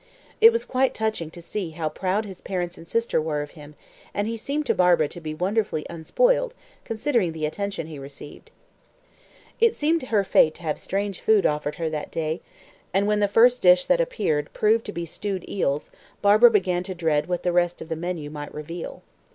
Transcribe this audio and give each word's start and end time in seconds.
It 0.41 0.51
was 0.51 0.65
quite 0.65 0.95
touching 0.95 1.29
to 1.29 1.43
see 1.43 1.69
how 1.77 1.87
proud 1.87 2.25
his 2.25 2.41
parents 2.41 2.75
and 2.75 2.87
sister 2.87 3.21
were 3.21 3.43
of 3.43 3.51
him, 3.51 3.75
and 4.15 4.27
he 4.27 4.35
seemed 4.35 4.65
to 4.65 4.73
Barbara 4.73 5.07
to 5.09 5.21
be 5.21 5.35
wonderfully 5.35 5.85
unspoiled, 5.91 6.55
considering 6.83 7.33
the 7.33 7.45
attention 7.45 7.85
he 7.85 7.99
received. 7.99 8.49
It 9.59 9.75
seemed 9.75 10.01
her 10.01 10.23
fate 10.23 10.55
to 10.55 10.63
have 10.63 10.79
strange 10.79 11.19
food 11.21 11.45
offered 11.45 11.75
her 11.75 11.87
that 11.91 12.09
day, 12.09 12.41
and 12.91 13.05
when 13.05 13.19
the 13.19 13.27
first 13.27 13.61
dish 13.61 13.85
that 13.85 14.01
appeared 14.01 14.51
proved 14.53 14.87
to 14.87 14.91
be 14.91 15.05
stewed 15.05 15.47
eels, 15.47 15.91
Barbara 16.23 16.49
began 16.49 16.81
to 16.85 16.95
dread 16.95 17.27
what 17.27 17.43
the 17.43 17.53
rest 17.53 17.79
of 17.79 17.87
the 17.87 17.95
menu 17.95 18.31
might 18.31 18.51
reveal. 18.51 19.03